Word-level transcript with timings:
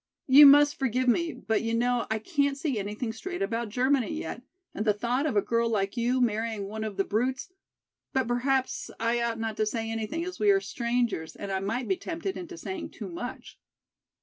"You 0.25 0.47
must 0.47 0.79
forgive 0.79 1.07
me, 1.07 1.31
but 1.31 1.61
you 1.61 1.75
know 1.75 2.07
I 2.09 2.17
can't 2.17 2.57
see 2.57 2.79
anything 2.79 3.13
straight 3.13 3.43
about 3.43 3.69
Germany 3.69 4.11
yet 4.11 4.41
and 4.73 4.83
the 4.83 4.95
thought 4.95 5.27
of 5.27 5.37
a 5.37 5.43
girl 5.43 5.69
like 5.69 5.95
you 5.95 6.19
marrying 6.19 6.65
one 6.65 6.83
of 6.83 6.97
the 6.97 7.03
brutes,—but 7.03 8.27
perhaps 8.27 8.89
I 8.99 9.21
ought 9.21 9.37
not 9.37 9.57
to 9.57 9.65
say 9.67 9.91
anything 9.91 10.25
as 10.25 10.39
we 10.39 10.49
are 10.49 10.59
strangers 10.59 11.35
and 11.35 11.51
I 11.51 11.59
might 11.59 11.87
be 11.87 11.97
tempted 11.97 12.35
into 12.35 12.57
saying 12.57 12.89
too 12.89 13.09
much." 13.09 13.59